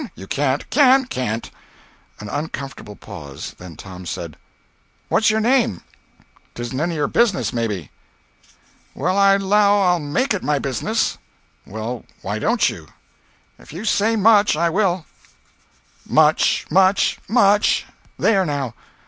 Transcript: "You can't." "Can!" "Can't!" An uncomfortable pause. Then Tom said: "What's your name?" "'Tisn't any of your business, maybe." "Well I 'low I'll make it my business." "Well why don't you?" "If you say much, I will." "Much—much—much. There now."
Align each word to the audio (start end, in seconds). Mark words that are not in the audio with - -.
"You 0.15 0.25
can't." 0.25 0.67
"Can!" 0.71 1.05
"Can't!" 1.05 1.51
An 2.19 2.27
uncomfortable 2.27 2.95
pause. 2.95 3.53
Then 3.59 3.75
Tom 3.75 4.07
said: 4.07 4.35
"What's 5.09 5.29
your 5.29 5.39
name?" 5.41 5.83
"'Tisn't 6.55 6.79
any 6.81 6.95
of 6.95 6.97
your 6.97 7.07
business, 7.07 7.53
maybe." 7.53 7.91
"Well 8.95 9.15
I 9.15 9.37
'low 9.37 9.79
I'll 9.79 9.99
make 9.99 10.33
it 10.33 10.41
my 10.41 10.57
business." 10.57 11.19
"Well 11.67 12.03
why 12.23 12.39
don't 12.39 12.67
you?" 12.67 12.87
"If 13.59 13.71
you 13.73 13.85
say 13.85 14.15
much, 14.15 14.57
I 14.57 14.71
will." 14.71 15.05
"Much—much—much. 16.09 17.85
There 18.17 18.43
now." 18.43 18.73